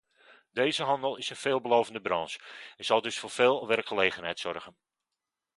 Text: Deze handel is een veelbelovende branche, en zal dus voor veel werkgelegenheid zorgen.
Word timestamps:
Deze 0.51 0.83
handel 0.83 1.15
is 1.15 1.29
een 1.29 1.35
veelbelovende 1.35 2.01
branche, 2.01 2.39
en 2.77 2.85
zal 2.85 3.01
dus 3.01 3.19
voor 3.19 3.29
veel 3.29 3.67
werkgelegenheid 3.67 4.39
zorgen. 4.39 4.77